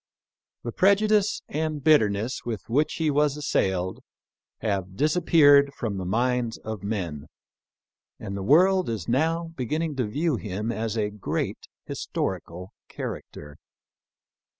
[0.63, 2.41] The prejudice and bitterness.
[2.43, 3.99] with which he was assailed
[4.61, 7.27] have disappeared from the minds of men,
[8.19, 13.57] and the world is now beginning to view him as a great his torical character.